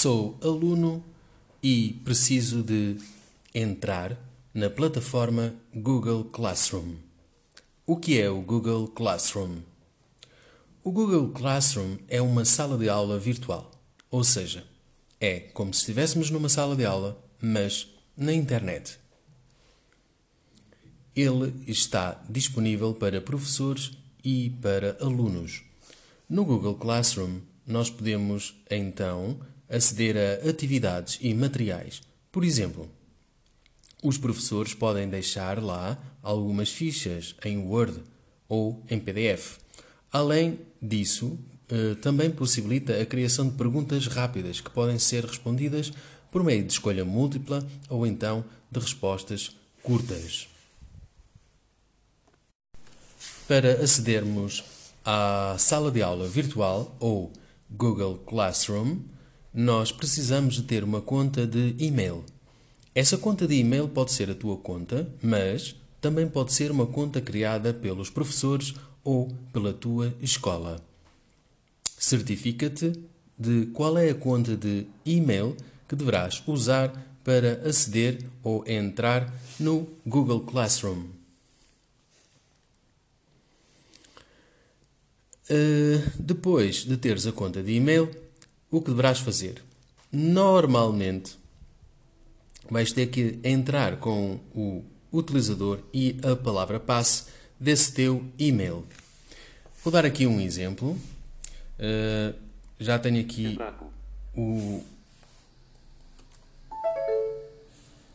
[0.00, 1.02] Sou aluno
[1.60, 2.98] e preciso de
[3.52, 4.16] entrar
[4.54, 6.94] na plataforma Google Classroom.
[7.84, 9.56] O que é o Google Classroom?
[10.84, 13.72] O Google Classroom é uma sala de aula virtual,
[14.08, 14.64] ou seja,
[15.20, 19.00] é como se estivéssemos numa sala de aula, mas na internet.
[21.16, 23.90] Ele está disponível para professores
[24.22, 25.64] e para alunos.
[26.30, 32.00] No Google Classroom, nós podemos então aceder a atividades e materiais.
[32.30, 32.90] Por exemplo,
[34.02, 38.02] os professores podem deixar lá algumas fichas em Word
[38.48, 39.58] ou em PDF.
[40.12, 45.92] Além disso, eh, também possibilita a criação de perguntas rápidas que podem ser respondidas
[46.30, 50.48] por meio de escolha múltipla ou então de respostas curtas.
[53.46, 54.64] Para acedermos
[55.04, 57.32] à sala de aula virtual ou
[57.70, 58.98] Google Classroom,
[59.52, 62.24] nós precisamos de ter uma conta de e-mail.
[62.94, 67.20] Essa conta de e-mail pode ser a tua conta, mas também pode ser uma conta
[67.20, 70.84] criada pelos professores ou pela tua escola.
[71.96, 72.92] Certifica-te
[73.38, 75.56] de qual é a conta de e-mail
[75.88, 76.92] que deverás usar
[77.24, 81.04] para aceder ou entrar no Google Classroom.
[85.50, 88.10] Uh, depois de teres a conta de e-mail,
[88.70, 89.62] o que deverás fazer?
[90.12, 91.38] Normalmente,
[92.70, 97.24] vais ter que entrar com o utilizador e a palavra passe
[97.58, 98.86] desse teu e-mail.
[99.82, 100.98] Vou dar aqui um exemplo.
[101.78, 102.34] Uh,
[102.78, 103.58] já tenho aqui
[104.36, 104.82] o.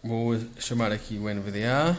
[0.03, 1.97] Vou chamar aqui o NVDA.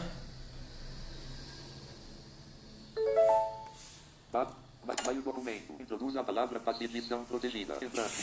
[7.87, 8.15] A palavra.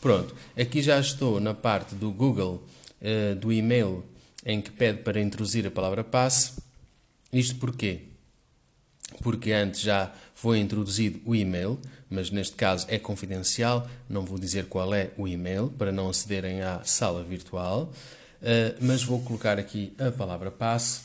[0.00, 0.34] Pronto.
[0.58, 2.62] Aqui já estou na parte do Google,
[3.00, 4.04] uh, do e-mail,
[4.44, 6.52] em que pede para introduzir a palavra passe.
[7.32, 8.02] Isto porquê?
[9.22, 14.66] Porque antes já foi introduzido o e-mail, mas neste caso é confidencial, não vou dizer
[14.66, 17.92] qual é o e-mail para não acederem à sala virtual,
[18.40, 21.00] uh, mas vou colocar aqui a palavra passe.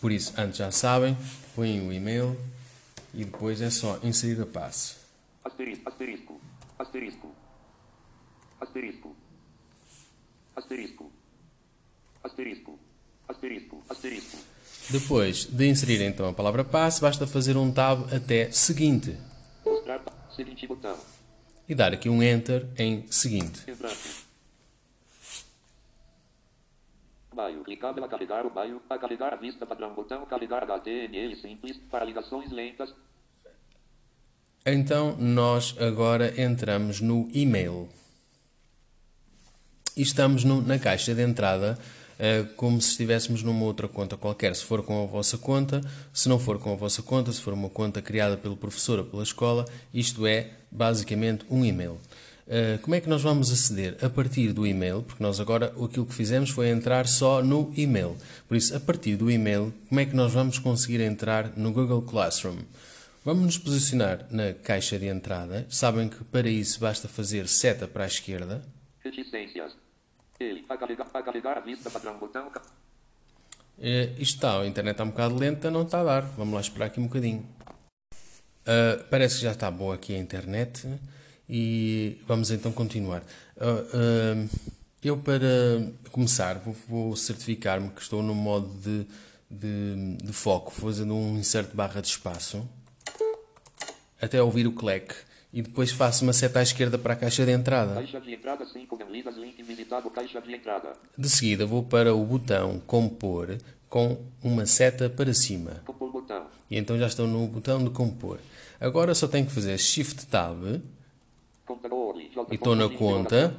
[0.00, 1.16] Por isso, antes já sabem,
[1.54, 2.36] põem o e-mail
[3.16, 4.96] e depois é só inserir a passe.
[5.42, 6.40] Asterisco, asterisco,
[6.78, 7.34] asterisco,
[8.60, 9.16] asterisco,
[10.54, 11.12] asterisco,
[12.22, 12.78] asterisco,
[13.26, 14.38] asterisco, asterisco.
[14.90, 19.16] Depois de inserir então a palavra passe, basta fazer um tab até seguinte.
[19.64, 20.02] Mostrar
[20.34, 20.96] seguinte botão.
[21.68, 23.64] E dar aqui um enter em seguinte.
[27.34, 27.64] Baio.
[27.64, 28.80] Clicável a carregar o baio.
[28.88, 29.92] A carregar a vista padrão.
[29.94, 32.94] Botão carregar HTML simples para ligações lentas.
[34.68, 37.88] Então nós agora entramos no e-mail.
[39.96, 41.78] E estamos no, na caixa de entrada
[42.18, 44.56] uh, como se estivéssemos numa outra conta qualquer.
[44.56, 45.80] Se for com a vossa conta,
[46.12, 49.04] se não for com a vossa conta, se for uma conta criada pelo professor ou
[49.04, 52.00] pela escola, isto é basicamente um e-mail.
[52.48, 53.96] Uh, como é que nós vamos aceder?
[54.02, 58.16] A partir do e-mail, porque nós agora aquilo que fizemos foi entrar só no e-mail.
[58.48, 62.02] Por isso, a partir do e-mail, como é que nós vamos conseguir entrar no Google
[62.02, 62.56] Classroom?
[63.26, 65.66] Vamos nos posicionar na caixa de entrada.
[65.68, 68.62] Sabem que para isso basta fazer seta para a esquerda.
[70.38, 70.64] Ele.
[70.68, 72.46] A carregar, a carregar a vista padrão botão.
[72.46, 76.22] Uh, isto está, a internet está um bocado lenta, não está a dar.
[76.36, 77.44] Vamos lá esperar aqui um bocadinho.
[78.12, 80.86] Uh, parece que já está boa aqui a internet
[81.48, 83.24] e vamos então continuar.
[83.56, 84.48] Uh,
[85.02, 85.40] eu, para
[86.12, 89.04] começar, vou, vou certificar-me que estou no modo de,
[89.50, 92.68] de, de foco, fazendo um insert barra de espaço
[94.20, 95.14] até ouvir o clack
[95.52, 97.94] e depois faço uma seta à esquerda para a caixa de entrada.
[97.94, 98.66] Caixa de entrada
[100.14, 100.92] caixa de entrada.
[101.16, 105.82] De seguida vou para o botão compor com uma seta para cima.
[106.70, 108.38] E então já estou no botão de compor.
[108.80, 110.62] Agora só tenho que fazer Shift Tab
[112.50, 113.54] e estou na conta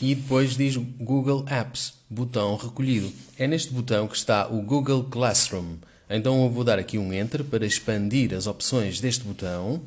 [0.00, 3.12] e depois diz Google Apps, botão recolhido.
[3.38, 5.76] É neste botão que está o Google Classroom.
[6.12, 9.80] Então eu vou dar aqui um Enter para expandir as opções deste botão.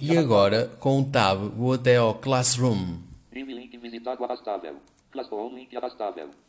[0.00, 2.98] E agora, com o Tab, vou até ao Classroom.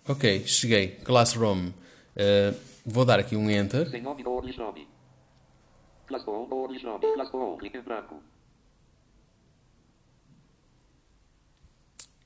[0.08, 0.88] Ok, cheguei.
[1.04, 1.68] Classroom.
[1.68, 3.88] Uh, vou dar aqui um Enter.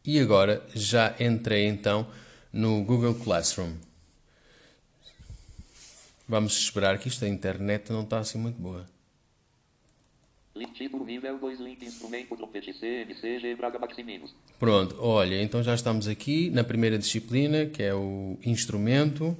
[0.05, 2.05] E agora já entrei então
[2.51, 3.73] no Google Classroom.
[6.27, 8.85] Vamos esperar que isto a internet não está assim muito boa.
[10.55, 14.35] Link título nível 2, link instrumento, trompete CMCG, Braga Maximinos.
[14.59, 19.37] Pronto, olha, então já estamos aqui na primeira disciplina, que é o instrumento.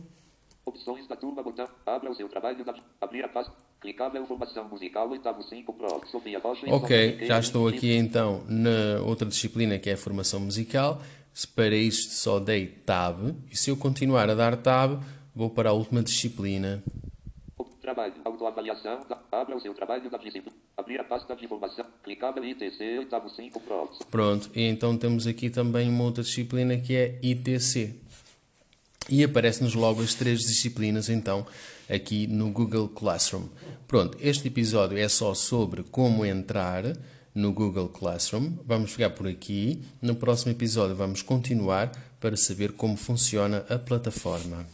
[0.65, 1.67] Opções da turma, botão.
[1.85, 2.63] Abra o seu trabalho.
[2.63, 2.73] Da...
[3.01, 3.53] Abrir a pasta.
[3.81, 6.01] Clicável formação musical, oitavo 5 Pro.
[6.41, 6.73] Rocha.
[6.73, 11.01] Ok, já estou aqui então na outra disciplina que é a formação musical.
[11.53, 13.35] Para isto só dei Tab.
[13.51, 15.03] E se eu continuar a dar Tab,
[15.35, 16.81] vou para a última disciplina.
[17.81, 22.99] Trabalho, autoavaliação, abra o seu trabalho da disciplina, abrir a pasta de informação, clicável ITC,
[22.99, 23.89] oitavo 5 Pro.
[24.09, 27.99] Pronto, e então temos aqui também uma outra disciplina que é ITC.
[29.09, 31.45] E aparece-nos logo as três disciplinas, então,
[31.89, 33.43] aqui no Google Classroom.
[33.87, 36.83] Pronto, este episódio é só sobre como entrar
[37.35, 38.53] no Google Classroom.
[38.65, 39.81] Vamos ficar por aqui.
[40.01, 44.65] No próximo episódio vamos continuar para saber como funciona a plataforma.